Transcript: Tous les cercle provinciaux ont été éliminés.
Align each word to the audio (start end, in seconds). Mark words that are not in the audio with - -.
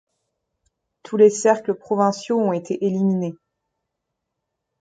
Tous 1.03 1.15
les 1.15 1.29
cercle 1.29 1.75
provinciaux 1.75 2.39
ont 2.41 2.53
été 2.53 2.85
éliminés. 2.87 3.35